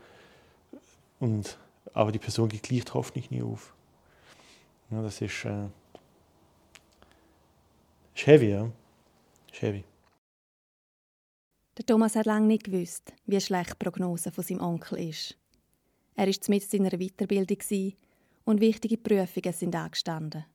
und, 1.20 1.60
aber 1.94 2.12
die 2.12 2.18
Person 2.18 2.50
gibt 2.50 2.64
gleich 2.64 2.86
die 2.86 2.92
Hoffnung 2.92 3.24
nie 3.30 3.44
auf. 3.44 3.76
Ja, 4.90 5.02
das 5.02 5.22
ist, 5.22 5.46
äh, 5.46 5.66
ist 8.16 8.28
heavy, 8.28 8.52
ja. 8.52 8.70
Ist 9.52 9.62
heavy. 9.62 9.84
Der 11.78 11.86
Thomas 11.86 12.16
hat 12.16 12.26
lange 12.26 12.48
nicht 12.48 12.64
gewusst, 12.64 13.14
wie 13.26 13.40
schlecht 13.40 13.72
die 13.72 13.84
Prognose 13.84 14.32
von 14.32 14.44
seinem 14.44 14.62
Onkel 14.62 15.10
ist. 15.10 15.38
Er 16.16 16.26
war 16.28 16.36
mit 16.48 16.64
seiner 16.64 16.98
Weiterbildung 16.98 17.94
und 18.46 18.62
wichtige 18.62 18.98
Prüfungen 18.98 19.54
sind 19.54 19.76
angestanden. 19.76 20.46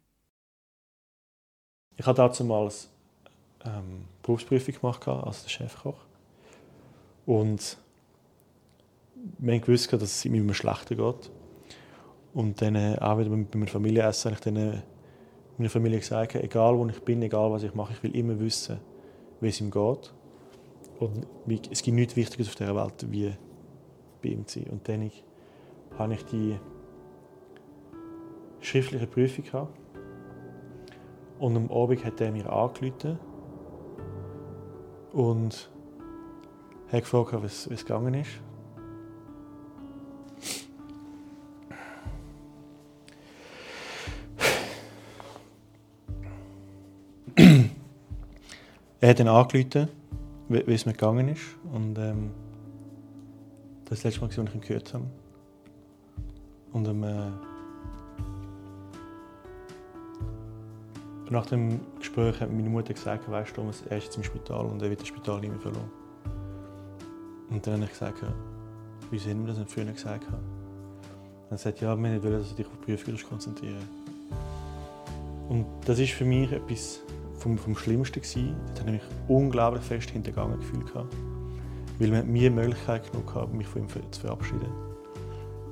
Ich 1.97 2.07
habe 2.07 2.17
damals 2.17 2.89
ähm, 3.65 4.07
Berufsprüfung 4.23 4.75
gemacht 4.75 5.07
als 5.07 5.49
Chefkoch. 5.51 5.99
Und 7.27 7.77
wir 9.39 9.61
gewusst, 9.61 9.93
dass 9.93 10.03
es 10.03 10.25
mir 10.25 10.55
schlechter 10.55 10.97
geht. 10.97 11.31
Und 12.35 12.63
dann 12.63 12.75
äh, 12.75 12.97
auch 13.01 13.19
wieder 13.19 13.31
bei 13.31 13.37
meinem 13.37 13.67
Familienessen 13.67 14.31
habe 14.31 14.39
ich 14.39 14.45
dann 14.45 14.57
äh, 14.57 14.83
meiner 15.59 15.71
Familie 15.71 15.99
gesagt, 15.99 16.35
egal 16.37 16.77
wo 16.79 16.87
ich 16.87 17.01
bin, 17.03 17.23
egal 17.23 17.51
was 17.53 17.63
ich 17.63 17.75
mache, 17.75 17.93
ich 17.93 18.03
will 18.03 18.17
immer 18.17 18.39
wissen, 18.41 18.79
wie 19.41 19.49
es 19.49 19.61
ihm 19.61 19.71
geht. 19.71 20.15
Und 20.99 21.27
es 21.71 21.83
gibt 21.83 21.97
nichts 21.97 22.17
Wichtiges 22.17 22.49
auf 22.49 22.55
dieser 22.55 22.77
Welt, 22.77 23.07
wie 23.11 23.33
bei 24.23 24.31
ihm 24.31 24.47
zu 24.47 24.61
sein. 24.61 24.71
Und 24.71 24.89
dann 24.89 25.11
habe 25.99 26.15
ich 26.15 26.25
die 26.27 26.59
schriftliche 28.61 29.07
Prüfung 29.07 29.45
gehabt. 29.45 29.79
Und 31.39 31.57
am 31.57 31.71
Abend 31.71 32.05
hat 32.05 32.21
er 32.21 32.31
mir 32.31 32.51
angerufen 32.51 33.19
und 35.13 35.71
hat 36.91 37.01
gefragt, 37.01 37.33
wie 37.43 37.47
es 37.47 37.85
gegangen 37.85 38.15
ist. 38.15 38.31
Hat 49.13 49.21
dann 49.21 49.29
angerufen, 49.29 49.89
wie 50.49 50.73
es 50.73 50.87
mir 50.87 50.93
gegangen 50.93 51.29
ist. 51.29 51.43
Und 51.73 51.99
ähm, 51.99 52.31
das, 53.85 54.03
letzte 54.05 54.21
Mal, 54.21 54.27
als 54.27 54.39
ich 54.39 54.55
ihn 54.55 54.61
gehört 54.61 54.95
habe. 54.95 55.05
Und 56.73 56.89
ähm, 56.89 57.05
äh, 57.05 57.31
nach 61.31 61.47
dem 61.47 61.81
Gespräch 61.99 62.41
hat 62.41 62.51
meine 62.51 62.69
Mutter 62.71 62.95
gesagt, 62.95 63.31
weißt 63.31 63.57
du, 63.57 63.63
er 63.91 63.99
ist 63.99 64.05
jetzt 64.05 64.17
im 64.17 64.25
Spital 64.25 64.65
und 64.65 64.81
er 64.83 64.89
wird 64.89 65.01
das 65.01 65.09
Spital 65.09 65.41
nicht 65.41 65.51
mehr 65.51 65.61
verloren. 65.61 65.91
Und 67.51 67.67
dann 67.67 67.75
habe 67.75 67.85
ich 67.85 67.91
gesagt, 67.91 68.25
wieso 69.11 69.31
haben 69.31 69.41
wir 69.41 69.49
das 69.49 69.59
nicht 69.59 69.71
früher 69.71 69.85
gesagt? 69.85 70.27
Und 70.27 71.51
er 71.51 71.59
sagt, 71.59 71.81
ja, 71.83 71.95
wir 71.95 72.23
wollen, 72.23 72.39
dass 72.39 72.49
du 72.49 72.55
dich 72.55 72.67
auf 72.67 72.73
die 72.87 72.97
Prüfung 72.97 73.29
konzentrieren 73.29 73.87
Und 75.51 75.67
das 75.85 75.99
ist 75.99 76.13
für 76.13 76.25
mich 76.25 76.51
etwas 76.51 77.01
vom, 77.43 77.59
vom 77.59 77.77
Schlimmsten 77.77 78.21
gewesen. 78.21 78.55
Dort 78.69 78.81
habe 78.81 78.91
ich 78.93 79.03
mich 79.03 79.13
unglaublich 79.29 79.83
fest 79.83 80.11
hintergangen 80.11 80.59
gefühlt. 80.59 80.93
Weil 81.99 82.09
man 82.09 82.31
mir 82.31 82.51
die 82.51 82.55
Möglichkeit 82.55 83.11
genug 83.11 83.35
hatte, 83.35 83.55
mich 83.55 83.67
von 83.67 83.83
ihm 83.83 83.89
zu 84.11 84.21
verabschieden. 84.21 84.73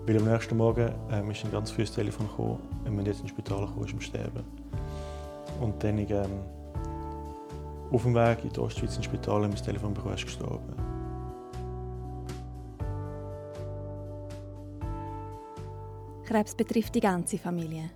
Weil 0.06 0.18
am 0.18 0.24
nächsten 0.24 0.56
Morgen 0.56 0.92
ähm, 1.10 1.30
ist 1.30 1.44
ein 1.44 1.52
ganz 1.52 1.70
frühes 1.70 1.92
Telefon 1.92 2.26
gekommen, 2.26 2.58
wenn 2.84 2.96
man 2.96 3.06
jetzt 3.06 3.20
ins 3.20 3.30
Spital 3.30 3.66
kam, 3.66 3.84
ist 3.84 3.92
am 3.92 4.00
Sterben. 4.00 4.44
Und 5.60 5.82
dann 5.82 5.98
ähm, 5.98 6.30
auf 7.90 8.02
dem 8.02 8.14
Weg 8.14 8.44
in 8.44 8.50
die 8.50 8.58
Ostschweiz 8.58 8.96
ins 8.96 9.04
Spital 9.04 9.42
wir 9.42 9.48
das 9.48 9.62
Telefon 9.62 9.94
bekommen, 9.94 10.14
ist 10.14 10.24
gestorben. 10.24 10.74
Krebs 16.24 16.54
betrifft 16.54 16.94
die 16.94 17.00
ganze 17.00 17.38
Familie. 17.38 17.90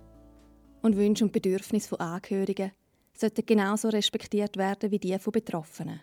Und 0.81 0.97
Wünsche 0.97 1.23
und 1.23 1.31
Bedürfnisse 1.31 1.89
von 1.89 1.99
Angehörigen 1.99 2.71
sollten 3.15 3.45
genauso 3.45 3.89
respektiert 3.89 4.57
werden 4.57 4.91
wie 4.91 4.99
die 4.99 5.17
von 5.19 5.31
Betroffenen. 5.31 6.01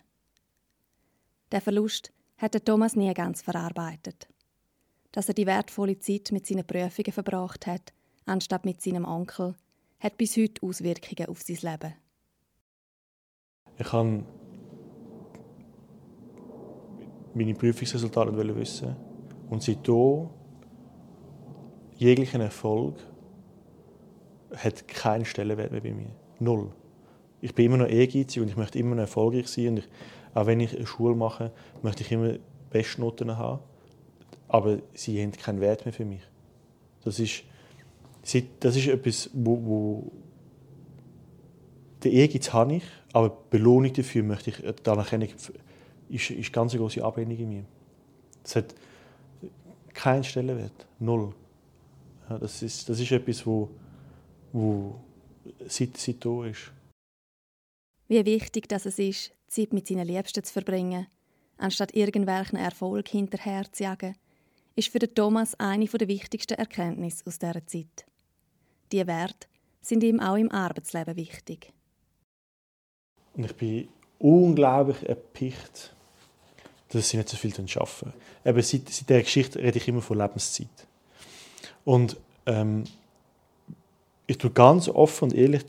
Der 1.51 1.61
Verlust 1.61 2.13
hat 2.39 2.65
Thomas 2.65 2.97
nie 2.97 3.13
ganz 3.15 3.43
verarbeitet. 3.43 4.29
Dass 5.13 5.29
er 5.29 5.35
die 5.35 5.47
wertvolle 5.47 5.99
Zeit 5.99 6.33
mit 6.33 6.47
seinen 6.47 6.67
Prüfungen 6.67 7.13
verbracht 7.13 7.67
hat, 7.67 7.93
anstatt 8.25 8.65
mit 8.65 8.81
seinem 8.81 9.05
Onkel, 9.05 9.55
hat 10.01 10.17
bis 10.17 10.37
heute 10.37 10.63
Auswirkungen 10.67 11.29
auf 11.29 11.43
sein 11.43 11.59
Leben. 11.61 11.95
Ich 13.79 13.93
habe 13.93 14.25
meine 17.35 17.55
Prüfungsresultate 17.55 18.57
wissen 18.57 18.97
und 19.51 19.63
seitdem 19.63 20.29
jeglicher 21.97 22.41
Erfolg 22.41 22.97
hat 24.57 24.89
keinen 24.89 25.25
Stellenwert 25.25 25.73
mehr 25.73 25.81
bei 25.81 25.93
mir. 25.93 26.15
Null. 26.39 26.73
Ich 27.43 27.55
bin 27.55 27.67
immer 27.67 27.77
noch 27.77 27.89
ehrgeizig 27.89 28.41
und 28.41 28.49
ich 28.49 28.57
möchte 28.57 28.79
immer 28.79 28.95
noch 28.95 29.03
erfolgreich 29.03 29.49
sein. 29.49 29.69
Und 29.69 29.79
ich, 29.79 29.89
auch 30.33 30.47
wenn 30.47 30.61
ich 30.61 30.75
eine 30.75 30.87
Schule 30.87 31.15
mache, 31.15 31.51
möchte 31.83 32.03
ich 32.03 32.13
immer 32.13 32.37
Bestnoten 32.71 33.37
haben. 33.37 33.61
Aber 34.49 34.79
sie 34.95 35.21
haben 35.21 35.33
keinen 35.33 35.61
Wert 35.61 35.85
mehr 35.85 35.93
für 35.93 36.05
mich. 36.05 36.23
Das 37.05 37.19
ist, 37.19 37.43
das 38.61 38.77
ist 38.77 38.87
etwas, 38.87 39.29
wo, 39.35 39.65
wo 39.65 40.13
den 42.05 42.13
Ehrgeiz 42.13 42.53
habe 42.53 42.77
ich, 42.77 42.85
aber 43.13 43.31
die 43.31 43.57
Belohnung 43.59 43.93
dafür 43.93 44.23
möchte 44.23 44.51
ich, 44.51 44.57
die 44.57 44.91
Anerkennung 44.91 45.29
ist, 46.09 46.31
ist 46.31 46.53
ganz 46.53 46.73
eine 46.73 46.81
große 46.81 47.05
Ablehnung 47.05 47.37
in 47.37 47.49
mir. 47.49 47.65
Es 48.45 48.57
hat 48.57 48.75
keinen 49.93 50.25
Stellenwert, 50.25 50.87
null. 50.99 51.35
Ja, 52.29 52.39
das, 52.39 52.63
ist, 52.63 52.89
das 52.89 53.01
ist 53.01 53.11
etwas, 53.13 53.47
wo, 53.47 53.69
wo 54.53 55.01
seit, 55.67 55.97
seit 55.97 56.25
da 56.25 56.45
ist. 56.47 56.73
Wie 58.13 58.27
wichtig 58.27 58.69
dass 58.69 58.85
es 58.85 58.99
ist, 58.99 59.33
Zeit 59.49 59.73
mit 59.73 59.89
seinen 59.89 60.07
Liebsten 60.07 60.45
zu 60.45 60.53
verbringen, 60.53 61.07
anstatt 61.57 61.95
irgendwelchen 61.95 62.59
Erfolg 62.59 63.09
hinterher 63.09 63.65
zu 63.73 63.85
jagen, 63.85 64.17
ist 64.77 64.89
für 64.89 64.99
Thomas 64.99 65.59
eine 65.59 65.87
der 65.87 66.09
wichtigsten 66.09 66.59
Erkenntnisse 66.59 67.27
aus 67.27 67.39
dieser 67.39 67.67
Zeit. 67.67 68.05
Die 68.93 69.07
Werte 69.07 69.47
sind 69.81 70.03
ihm 70.05 70.21
auch 70.21 70.37
im 70.37 70.53
Arbeitsleben 70.53 71.17
wichtig. 71.17 71.73
Und 73.33 73.47
ich 73.47 73.55
bin 73.55 73.89
unglaublich 74.19 75.09
erpicht, 75.09 75.97
dass 76.91 77.09
sie 77.09 77.17
nicht 77.17 77.31
so 77.31 77.39
viel 77.39 77.55
arbeiten. 77.55 78.13
Eben 78.45 78.63
seit, 78.63 78.91
seit 78.91 79.09
dieser 79.09 79.23
Geschichte 79.23 79.59
rede 79.59 79.79
ich 79.79 79.89
immer 79.89 80.03
von 80.03 80.19
Lebenszeit. 80.19 80.87
Und 81.87 82.19
ähm, 82.45 82.85
ich 84.27 84.37
tue 84.37 84.51
ganz 84.51 84.91
offen 84.91 85.31
und 85.31 85.35
ehrlich 85.35 85.65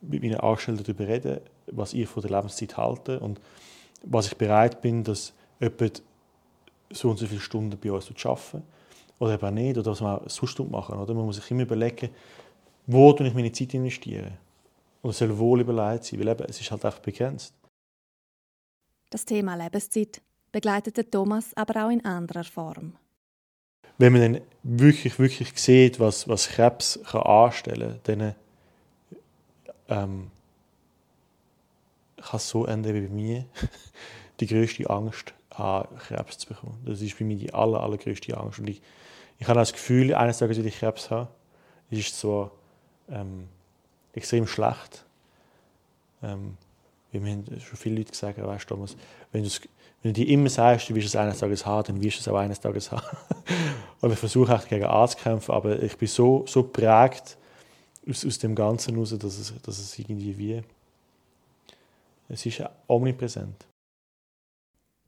mit 0.00 0.22
meinen 0.22 0.40
Angestellten 0.40 0.82
darüber 0.82 1.06
reden, 1.06 1.40
was 1.66 1.94
ich 1.94 2.08
von 2.08 2.22
der 2.22 2.30
Lebenszeit 2.30 2.76
halte 2.76 3.20
und 3.20 3.40
was 4.02 4.26
ich 4.26 4.36
bereit 4.36 4.80
bin, 4.80 5.02
dass 5.04 5.32
jemand 5.60 6.02
so 6.90 7.10
und 7.10 7.18
so 7.18 7.26
viele 7.26 7.40
Stunden 7.40 7.78
bei 7.78 7.90
uns 7.90 8.10
arbeiten 8.24 8.62
oder 9.18 9.34
eben 9.34 9.54
nicht, 9.54 9.78
oder 9.78 9.92
was 9.92 10.00
wir 10.00 10.20
auch 10.20 10.28
sonst 10.28 10.58
machen. 10.58 10.98
Oder? 10.98 11.14
Man 11.14 11.24
muss 11.24 11.36
sich 11.36 11.50
immer 11.50 11.62
überlegen, 11.62 12.10
wo 12.86 13.14
ich 13.18 13.34
meine 13.34 13.52
Zeit 13.52 13.74
investiere. 13.74 14.32
Und 15.02 15.10
es 15.10 15.18
soll 15.18 15.36
wohl 15.38 15.60
überlegt 15.60 16.04
sein, 16.04 16.20
weil 16.20 16.28
eben, 16.28 16.44
es 16.48 16.60
ist 16.60 16.70
halt 16.70 16.84
einfach 16.84 17.00
begrenzt. 17.00 17.54
Das 19.10 19.24
Thema 19.24 19.54
Lebenszeit 19.54 20.20
begleitet 20.50 21.10
Thomas 21.10 21.54
aber 21.56 21.86
auch 21.86 21.90
in 21.90 22.04
anderer 22.04 22.44
Form. 22.44 22.94
Wenn 23.96 24.12
man 24.12 24.22
dann 24.22 24.40
wirklich, 24.62 25.18
wirklich 25.18 25.56
sieht, 25.56 26.00
was, 26.00 26.28
was 26.28 26.48
Krebs 26.48 26.98
kann 27.04 27.22
anstellen 27.22 28.00
kann, 28.02 28.18
dann 28.18 28.34
ähm, 29.88 30.30
kann 32.24 32.38
es 32.38 32.48
so 32.48 32.66
enden 32.66 32.94
wie 32.94 33.06
bei 33.06 33.14
mir. 33.14 33.44
die 34.40 34.46
größte 34.46 34.88
Angst 34.90 35.32
haben, 35.52 35.96
Krebs 35.98 36.38
zu 36.38 36.48
bekommen. 36.48 36.76
Das 36.84 37.00
ist 37.00 37.18
bei 37.18 37.24
mir 37.24 37.36
die 37.36 37.52
aller, 37.54 37.80
allergrößte 37.80 38.36
Angst. 38.36 38.58
Und 38.58 38.68
ich, 38.68 38.82
ich 39.38 39.48
habe 39.48 39.58
das 39.58 39.72
Gefühl, 39.72 40.14
eines 40.14 40.38
Tages 40.38 40.56
werde 40.56 40.68
ich 40.68 40.78
Krebs 40.78 41.10
haben. 41.10 41.28
Es 41.90 41.98
ist 41.98 42.18
so 42.18 42.50
ähm, 43.08 43.48
extrem 44.12 44.46
schlecht. 44.46 45.04
Ähm, 46.22 46.56
wie 47.12 47.20
mir 47.20 47.32
haben 47.32 47.60
schon 47.60 47.76
viele 47.76 47.96
Leute 47.96 48.10
gesagt, 48.10 48.42
weißt 48.42 48.66
Thomas, 48.66 48.96
wenn, 49.30 49.44
wenn 49.44 50.12
du 50.12 50.24
dir 50.24 50.28
immer 50.28 50.48
sagst, 50.48 50.88
du 50.88 50.94
wirst 50.94 51.08
es 51.08 51.16
eines 51.16 51.38
Tages 51.38 51.64
haben, 51.64 51.86
dann 51.86 52.02
wirst 52.02 52.18
du 52.18 52.20
es 52.22 52.28
auch 52.28 52.36
eines 52.36 52.58
Tages 52.58 52.90
haben. 52.90 53.06
und 54.00 54.12
ich 54.12 54.18
versuche 54.18 54.54
auch 54.54 54.66
gegen 54.66 54.84
anzukämpfen, 54.84 55.54
aber 55.54 55.80
ich 55.80 55.96
bin 55.96 56.08
so, 56.08 56.44
so 56.48 56.64
prägt 56.64 57.36
aus, 58.08 58.26
aus 58.26 58.38
dem 58.38 58.54
Ganzen 58.54 58.94
heraus, 58.94 59.16
dass 59.16 59.38
es, 59.38 59.54
dass 59.62 59.78
es 59.78 59.96
irgendwie 59.98 60.36
wie, 60.36 60.62
es 62.28 62.46
ist 62.46 62.62
omnipräsent. 62.86 63.66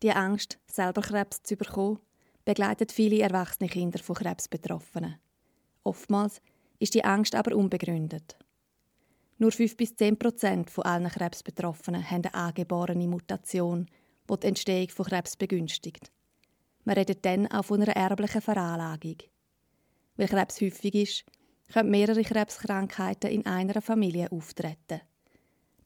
Die 0.02 0.12
Angst, 0.12 0.58
selber 0.66 1.02
Krebs 1.02 1.42
zu 1.42 1.56
bekommen, 1.56 1.98
begleitet 2.44 2.92
viele 2.92 3.20
erwachsene 3.20 3.68
Kinder 3.68 3.98
von 3.98 4.16
Krebsbetroffenen. 4.16 5.16
Oftmals 5.84 6.40
ist 6.78 6.94
die 6.94 7.04
Angst 7.04 7.34
aber 7.34 7.56
unbegründet. 7.56 8.36
Nur 9.38 9.52
5 9.52 9.76
bis 9.76 9.94
10 9.96 10.18
Prozent 10.18 10.70
von 10.70 10.84
allen 10.84 11.08
Krebsbetroffenen 11.08 12.10
haben 12.10 12.24
eine 12.24 12.34
angeborene 12.34 13.06
Mutation, 13.06 13.86
die 14.30 14.40
die 14.40 14.46
Entstehung 14.46 14.88
von 14.88 15.06
Krebs 15.06 15.36
begünstigt. 15.36 16.10
Man 16.84 16.96
redet 16.96 17.24
dann 17.24 17.46
auch 17.48 17.64
von 17.64 17.82
einer 17.82 17.96
erblichen 17.96 18.40
Veranlagung. 18.40 19.18
Weil 20.16 20.28
Krebs 20.28 20.60
häufig 20.60 20.94
ist, 20.94 21.24
können 21.72 21.90
mehrere 21.90 22.22
Krebskrankheiten 22.22 23.30
in 23.30 23.44
einer 23.44 23.82
Familie 23.82 24.30
auftreten. 24.30 25.00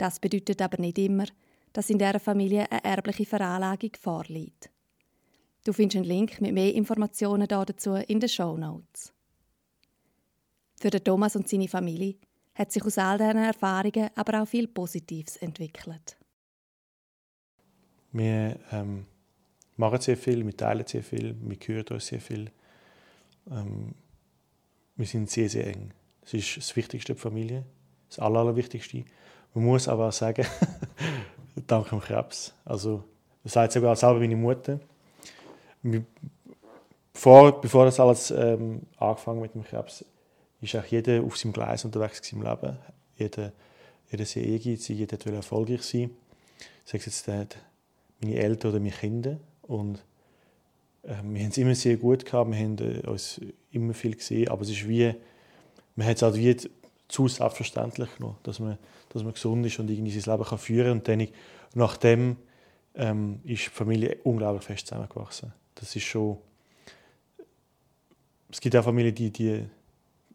Das 0.01 0.19
bedeutet 0.19 0.63
aber 0.63 0.81
nicht 0.81 0.97
immer, 0.97 1.27
dass 1.75 1.91
in 1.91 1.99
dieser 1.99 2.19
Familie 2.19 2.73
eine 2.73 2.83
erbliche 2.83 3.27
Veranlagung 3.27 3.91
vorliegt. 4.01 4.71
Du 5.63 5.75
findest 5.75 5.97
einen 5.97 6.07
Link 6.07 6.41
mit 6.41 6.55
mehr 6.55 6.75
Informationen 6.75 7.47
dazu 7.47 7.97
in 7.97 8.19
den 8.19 8.31
Show 8.31 8.57
Notes. 8.57 9.13
Für 10.81 10.89
den 10.89 11.05
Thomas 11.05 11.37
und 11.37 11.51
seine 11.51 11.69
Familie 11.69 12.15
hat 12.55 12.73
sich 12.73 12.83
aus 12.83 12.97
all 12.97 13.19
diesen 13.19 13.37
Erfahrungen 13.37 14.09
aber 14.15 14.41
auch 14.41 14.49
viel 14.49 14.69
Positives 14.69 15.37
entwickelt. 15.37 16.17
Wir 18.13 18.59
ähm, 18.73 19.05
machen 19.77 20.01
sehr 20.01 20.17
viel, 20.17 20.47
wir 20.47 20.57
teilen 20.57 20.87
sehr 20.87 21.03
viel, 21.03 21.37
wir 21.39 21.59
hören 21.67 21.89
uns 21.91 22.07
sehr 22.07 22.23
viel. 22.23 22.51
Ähm, 23.51 23.95
wir 24.97 25.07
sind 25.07 25.29
sehr, 25.29 25.51
sehr 25.51 25.67
eng. 25.67 25.93
Das 26.23 26.33
ist 26.33 26.57
das 26.57 26.75
Wichtigste 26.75 27.13
der 27.13 27.21
Familie, 27.21 27.67
das 28.11 28.19
Aller, 28.19 28.41
Allerwichtigste. 28.41 29.05
Man 29.55 29.65
muss 29.65 29.89
aber 29.89 30.09
auch 30.09 30.13
sagen, 30.13 30.47
dank 31.67 31.89
dem 31.89 32.01
Krebs. 32.01 32.53
Also, 32.65 33.05
das 33.43 33.53
sagt 33.53 33.73
sogar 33.73 33.97
selber 33.97 34.21
meine 34.21 34.37
Mutter. 34.37 34.79
Bevor, 37.13 37.61
bevor 37.61 37.87
das 37.87 37.99
alles 37.99 38.31
ähm, 38.31 38.83
angefangen 38.99 39.41
mit 39.41 39.55
dem 39.55 39.65
Krebs, 39.65 40.05
ist 40.61 40.77
auch 40.77 40.85
jeder 40.85 41.23
auf 41.23 41.37
seinem 41.39 41.53
Gleis 41.53 41.85
unterwegs 41.85 42.31
im 42.33 42.43
Leben. 42.43 42.77
Jeder, 43.17 43.53
jeder 44.11 44.25
sehr 44.25 44.45
ehrgeizig, 44.45 44.99
jeder 44.99 45.25
will 45.25 45.35
erfolgreich 45.35 45.83
sein. 45.83 46.11
Sei 46.85 46.99
es 46.99 47.07
jetzt 47.07 47.29
äh, 47.29 47.47
meine 48.21 48.37
Eltern 48.37 48.73
oder 48.73 48.81
meine 48.81 48.93
Kinder. 48.93 49.39
Und 49.63 50.03
äh, 51.03 51.15
wir 51.23 51.43
haben 51.43 51.51
es 51.51 51.59
immer 51.59 51.75
sehr 51.75 51.97
gut 51.97 52.25
gehabt, 52.25 52.51
wir 52.51 52.59
haben 52.59 52.79
äh, 52.79 53.07
uns 53.07 53.41
immer 53.73 53.95
viel 53.95 54.17
gesehen, 54.17 54.49
aber 54.49 54.63
es 54.63 54.71
ist 54.71 54.89
wie, 54.89 55.15
man 55.97 56.07
hat 56.07 56.17
es 56.17 56.23
halt 56.23 56.37
wie 56.37 56.57
zu 57.11 57.29
selbstverständlich 57.29 58.17
genommen, 58.17 58.39
dass 58.43 58.59
man, 58.61 58.79
dass 59.11 59.23
man 59.23 59.33
gesund 59.33 59.67
ist 59.67 59.79
und 59.79 59.91
irgendwie 59.91 60.19
sein 60.19 60.33
Leben 60.33 60.49
kann 60.49 60.59
führen 60.59 61.03
kann. 61.03 61.21
Und 61.21 61.29
dann, 61.29 61.29
nachdem 61.75 62.37
ähm, 62.95 63.41
ist 63.45 63.67
die 63.67 63.71
Familie 63.71 64.19
unglaublich 64.25 64.65
fest 64.65 64.87
zusammengewachsen. 64.87 65.53
Das 65.75 65.95
ist 65.95 66.05
schon... 66.05 66.39
Es 68.51 68.61
gibt 68.61 68.75
auch 68.77 68.85
Familien, 68.85 69.15
die, 69.15 69.31
die, 69.31 69.65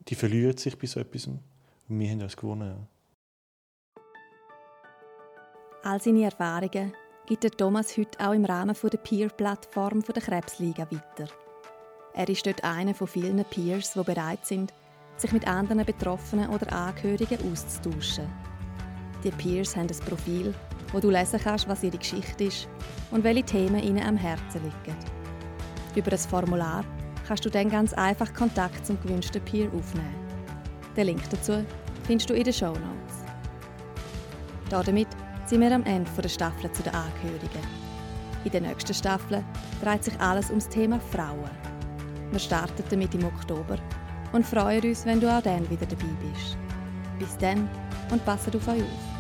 die 0.07 0.15
verlieren 0.15 0.57
sich 0.57 0.77
bei 0.77 0.87
so 0.87 0.99
etwas. 0.99 1.27
Und 1.27 1.39
wir 1.87 2.09
haben 2.09 2.19
das 2.19 2.37
gewonnen. 2.37 2.69
Ja. 2.69 4.01
All 5.83 6.01
seine 6.01 6.23
Erfahrungen 6.23 6.93
gibt 7.25 7.57
Thomas 7.57 7.97
heute 7.97 8.19
auch 8.19 8.33
im 8.33 8.45
Rahmen 8.45 8.75
der 8.81 8.97
Peer-Plattform 8.97 10.01
der 10.01 10.21
Krebsliga 10.21 10.89
weiter. 10.89 11.31
Er 12.13 12.29
ist 12.29 12.45
dort 12.45 12.63
einer 12.63 12.95
von 12.95 13.07
vielen 13.07 13.43
Peers, 13.45 13.93
die 13.93 14.03
bereit 14.03 14.45
sind, 14.45 14.73
sich 15.17 15.31
mit 15.31 15.47
anderen 15.47 15.85
Betroffenen 15.85 16.49
oder 16.49 16.71
Angehörigen 16.71 17.39
auszutauschen. 17.51 18.27
Die 19.23 19.31
Peers 19.31 19.75
haben 19.75 19.87
ein 19.87 20.05
Profil, 20.05 20.53
wo 20.91 20.99
du 20.99 21.09
lesen 21.09 21.39
kannst, 21.43 21.67
was 21.67 21.83
ihre 21.83 21.97
Geschichte 21.97 22.45
ist 22.45 22.67
und 23.11 23.23
welche 23.23 23.43
Themen 23.43 23.81
ihnen 23.81 24.03
am 24.03 24.17
Herzen 24.17 24.61
liegen. 24.63 24.97
Über 25.95 26.11
das 26.11 26.25
Formular 26.25 26.83
kannst 27.27 27.45
du 27.45 27.49
dann 27.49 27.69
ganz 27.69 27.93
einfach 27.93 28.33
Kontakt 28.33 28.85
zum 28.85 29.01
gewünschten 29.01 29.41
Peer 29.43 29.67
aufnehmen. 29.67 30.15
Den 30.95 31.07
Link 31.07 31.21
dazu 31.29 31.65
findest 32.03 32.29
du 32.29 32.33
in 32.33 32.43
den 32.43 32.53
Show 32.53 32.73
Notes. 32.73 33.23
Damit 34.69 35.07
sind 35.45 35.61
wir 35.61 35.71
am 35.71 35.83
Ende 35.83 36.09
der 36.21 36.29
Staffel 36.29 36.71
zu 36.71 36.83
den 36.83 36.93
Angehörigen. 36.93 37.61
In 38.43 38.51
der 38.51 38.61
nächsten 38.61 38.93
Staffel 38.93 39.43
dreht 39.81 40.03
sich 40.03 40.19
alles 40.19 40.49
ums 40.49 40.69
Thema 40.69 40.99
Frauen. 40.99 41.49
Wir 42.31 42.39
starten 42.39 42.83
damit 42.89 43.15
im 43.15 43.25
Oktober 43.25 43.77
und 44.31 44.45
freuen 44.45 44.83
uns, 44.83 45.05
wenn 45.05 45.19
du 45.19 45.29
auch 45.29 45.41
dann 45.41 45.69
wieder 45.69 45.85
dabei 45.85 46.05
bist. 46.21 46.57
Bis 47.19 47.37
dann 47.37 47.69
und 48.11 48.23
passet 48.25 48.55
auf 48.55 48.67
euch 48.67 48.81
auf. 48.81 49.14